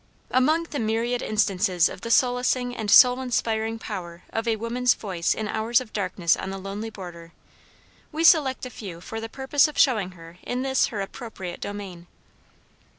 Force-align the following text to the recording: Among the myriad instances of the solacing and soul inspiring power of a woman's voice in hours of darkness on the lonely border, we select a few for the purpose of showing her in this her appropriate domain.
Among 0.31 0.63
the 0.63 0.79
myriad 0.79 1.21
instances 1.21 1.87
of 1.87 2.01
the 2.01 2.09
solacing 2.09 2.75
and 2.75 2.89
soul 2.89 3.21
inspiring 3.21 3.77
power 3.77 4.23
of 4.33 4.47
a 4.47 4.55
woman's 4.55 4.95
voice 4.95 5.35
in 5.35 5.47
hours 5.47 5.79
of 5.79 5.93
darkness 5.93 6.35
on 6.35 6.49
the 6.49 6.57
lonely 6.57 6.89
border, 6.89 7.33
we 8.11 8.23
select 8.23 8.65
a 8.65 8.71
few 8.71 8.99
for 8.99 9.21
the 9.21 9.29
purpose 9.29 9.67
of 9.67 9.77
showing 9.77 10.13
her 10.13 10.39
in 10.41 10.63
this 10.63 10.87
her 10.87 11.01
appropriate 11.01 11.61
domain. 11.61 12.07